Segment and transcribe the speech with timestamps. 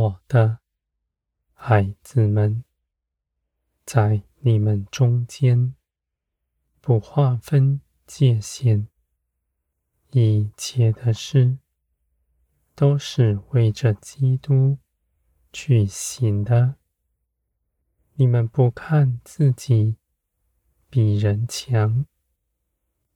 [0.00, 0.60] 我的
[1.52, 2.64] 孩子们，
[3.84, 5.74] 在你们中间
[6.80, 8.86] 不划分界限，
[10.12, 11.58] 一切的事
[12.74, 14.78] 都是为着基督
[15.52, 16.76] 去行的。
[18.14, 19.98] 你们不看自己
[20.88, 22.06] 比人强，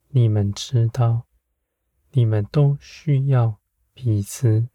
[0.08, 1.26] 你们知道，
[2.10, 3.58] 你们都需要
[3.94, 4.68] 彼此。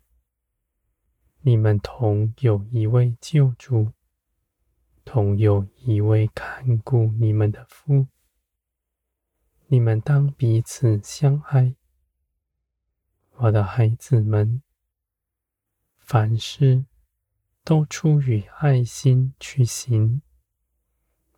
[1.41, 3.93] 你们同有一位救主，
[5.05, 8.08] 同有一位看顾你们的父。
[9.67, 11.75] 你们当彼此相爱，
[13.36, 14.61] 我的孩子们。
[15.97, 16.86] 凡事
[17.64, 20.21] 都出于爱心去行，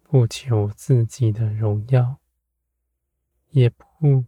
[0.02, 2.22] 不求自己的荣耀，
[3.50, 4.26] 也不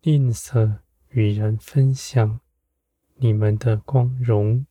[0.00, 0.78] 吝啬
[1.08, 2.40] 与人分享。
[3.22, 4.64] 你们的光荣，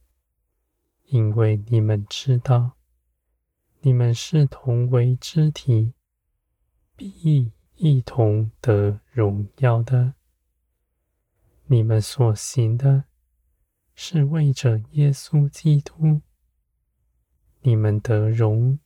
[1.06, 2.78] 因为你们知道，
[3.82, 5.94] 你们是同为肢体，
[6.96, 10.16] 必一同得荣耀的。
[11.68, 13.04] 你们所行的，
[13.94, 16.22] 是为着耶稣基督，
[17.62, 18.80] 你们的荣，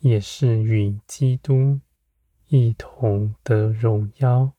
[0.00, 1.80] 也是与基督
[2.48, 4.52] 一同得荣耀。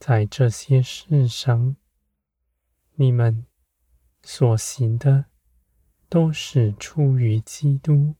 [0.00, 1.76] 在这些事上。
[2.96, 3.46] 你们
[4.22, 5.24] 所行的
[6.08, 8.16] 都是出于基督，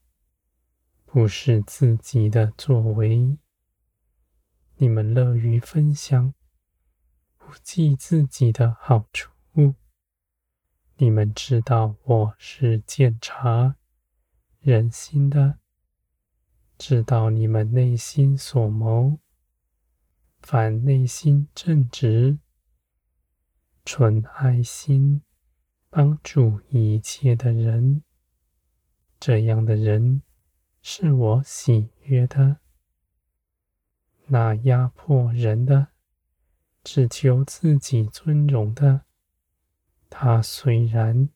[1.04, 3.36] 不是自己的作为。
[4.76, 6.32] 你们乐于分享，
[7.36, 9.30] 不计自己的好处。
[10.96, 13.76] 你们知道我是鉴察
[14.60, 15.58] 人心的，
[16.78, 19.18] 知道你们内心所谋，
[20.40, 22.38] 凡内心正直。
[23.84, 25.22] 纯爱心，
[25.90, 28.02] 帮助一切的人，
[29.18, 30.22] 这样的人
[30.80, 32.58] 是我喜悦的。
[34.26, 35.88] 那压迫人的，
[36.84, 39.02] 只求自己尊荣的，
[40.08, 41.28] 他虽然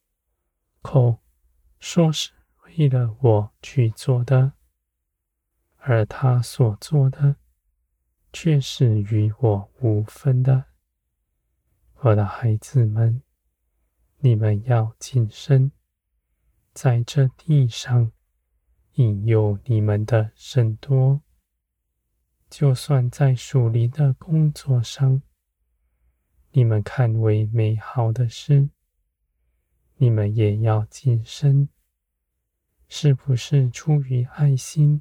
[0.80, 1.18] 口
[1.80, 2.32] 说是
[2.64, 4.52] 为了我去做的，
[5.78, 7.36] 而他所做的
[8.32, 10.66] 却是与我无分的。
[12.00, 13.22] 我的孩子们，
[14.18, 15.72] 你们要谨慎，
[16.74, 18.12] 在这地上
[18.96, 21.22] 引诱你们的甚多。
[22.50, 25.22] 就算在属灵的工作上，
[26.50, 28.68] 你们看为美好的事，
[29.96, 31.70] 你们也要谨慎，
[32.88, 35.00] 是不是出于爱心？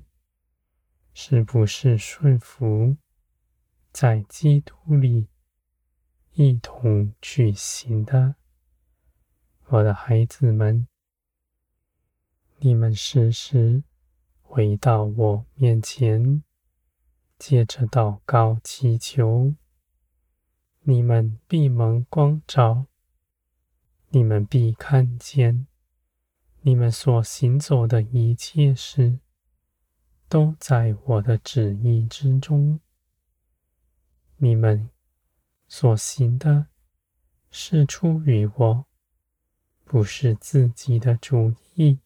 [1.13, 2.95] 是不是顺服
[3.91, 5.28] 在基督里？
[6.38, 8.35] 一同去行的，
[9.68, 10.85] 我的孩子们，
[12.57, 13.84] 你们时时
[14.41, 16.44] 回到我面前，
[17.40, 19.56] 借着祷告祈求，
[20.81, 22.88] 你们必蒙光照，
[24.09, 25.67] 你们必看见，
[26.63, 29.19] 你们所行走的一切事，
[30.28, 32.81] 都在我的旨意之中，
[34.35, 34.90] 你们。
[35.77, 36.67] 所行的
[37.51, 38.85] 是出于我，
[39.83, 41.99] 不是自己的主意。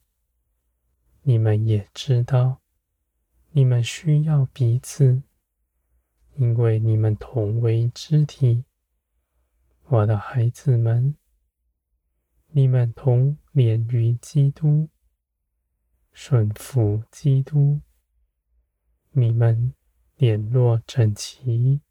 [1.22, 2.64] 你们也知道，
[3.52, 5.22] 你们需要彼此，
[6.38, 8.66] 因为你们同为肢体。
[9.84, 11.16] 我的孩子们，
[12.48, 14.90] 你们同连于基督，
[16.12, 17.82] 顺服基督，
[19.12, 19.76] 你们
[20.16, 21.82] 联络整齐。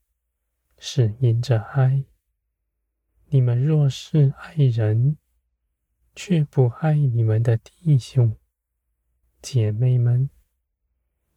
[0.79, 2.05] 是因着爱，
[3.27, 5.17] 你们若是爱人，
[6.15, 8.37] 却不爱你们的弟兄
[9.43, 10.31] 姐妹们，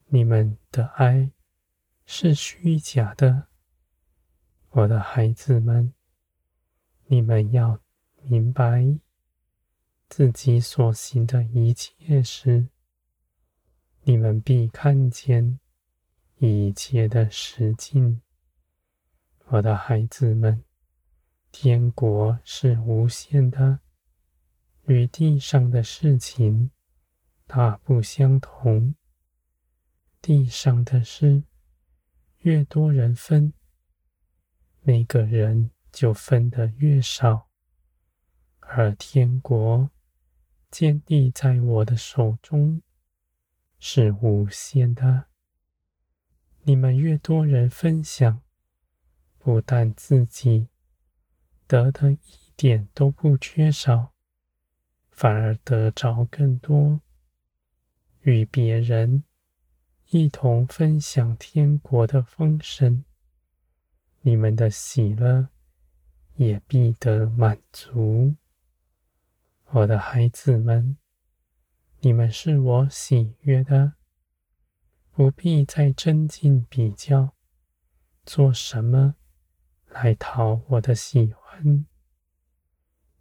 [0.08, 1.32] 你们的爱
[2.06, 3.48] 是虚假的。
[4.70, 5.94] 我的孩子们，
[7.06, 7.80] 你们要
[8.22, 9.00] 明白
[10.08, 12.70] 自己所行的一切事，
[14.04, 15.60] 你们必看见
[16.38, 18.22] 一切的实境。
[19.54, 20.64] 我的孩子们，
[21.52, 23.82] 天国是无限的，
[24.86, 26.72] 与地上的事情
[27.48, 28.96] 大不相同。
[30.22, 31.44] 地上的事，
[32.38, 33.52] 越多人分，
[34.84, 37.50] 每个人就分得越少；
[38.62, 39.92] 而天国
[40.70, 42.82] 建立在我的手中，
[43.80, 45.26] 是无限的。
[46.62, 48.42] 你们越多人分享。
[49.44, 50.68] 不但自己
[51.66, 52.20] 得的一
[52.56, 54.14] 点都不缺少，
[55.10, 57.02] 反而得着更多，
[58.22, 59.24] 与别人
[60.12, 63.04] 一同分享天国的丰盛，
[64.22, 65.50] 你们的喜乐
[66.36, 68.36] 也必得满足。
[69.72, 70.98] 我的孩子们，
[72.02, 73.94] 你们是我喜悦的，
[75.12, 77.34] 不必再争竞比较，
[78.24, 79.16] 做什么
[79.94, 81.86] 来讨我的喜欢。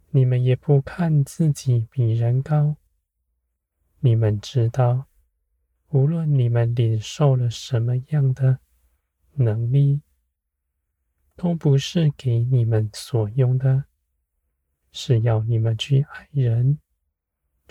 [0.09, 2.75] 你们也不看自己比人高，
[3.99, 5.07] 你们知道，
[5.89, 8.59] 无论你们领受了什么样的
[9.33, 10.01] 能力，
[11.35, 13.85] 都不是给你们所用的，
[14.91, 16.79] 是要你们去爱人。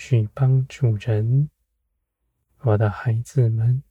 [0.02, 1.50] 去帮助人，
[2.60, 3.82] 我的孩子们，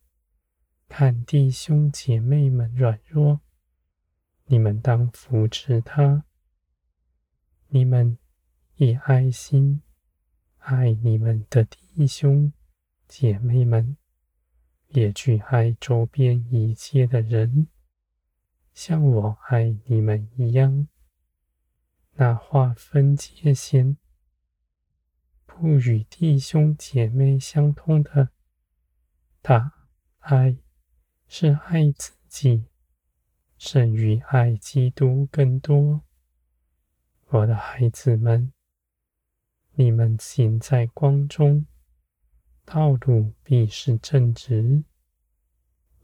[0.88, 3.42] 看弟兄姐妹们软弱，
[4.52, 6.26] 你们当扶持他。
[7.68, 8.18] 你们
[8.78, 9.84] 以爱心
[10.58, 12.52] 爱你们的弟兄
[13.08, 13.96] 姐妹们，
[14.88, 17.68] 也去爱周边一切的人，
[18.74, 20.88] 像我爱你们一样。
[22.14, 23.98] 那划分界限。
[25.46, 28.30] 不与弟兄姐妹相通的
[29.44, 29.86] 大
[30.20, 30.58] 爱，
[31.28, 32.66] 是爱自己，
[33.60, 36.02] 胜于爱基督更多。
[37.28, 38.54] 我的孩子们，
[39.74, 41.68] 你们行在光中，
[42.64, 44.86] 道路必是正直。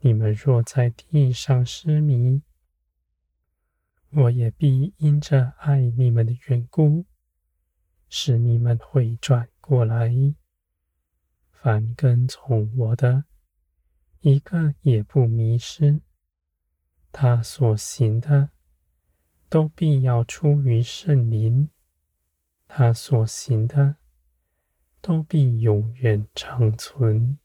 [0.00, 2.42] 你们若在地上失迷，
[4.10, 7.06] 我也必因着爱你们的缘故。
[8.10, 10.12] 使你们回转过来，
[11.50, 13.24] 凡跟从我的，
[14.20, 16.02] 一个也不迷失。
[17.18, 18.50] 他所行的，
[19.48, 21.70] 都必要出于圣灵；
[22.68, 23.96] 他所行的，
[25.00, 27.38] 都必永远长存。